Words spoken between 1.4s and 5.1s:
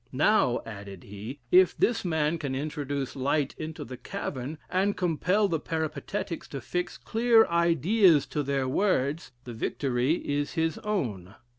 'if this man can introduce light into the cavern, and